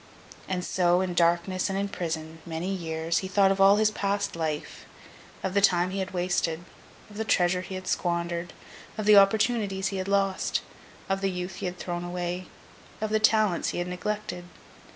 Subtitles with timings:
[0.49, 4.35] And so, in darkness and in prison, many years, he thought of all his past
[4.35, 4.85] life,
[5.43, 6.61] of the time he had wasted,
[7.11, 8.51] of the treasure he had squandered,
[8.97, 10.61] of the opportunities he had lost,
[11.07, 12.47] of the youth he had thrown away,
[12.99, 14.45] of the talents he had neglected.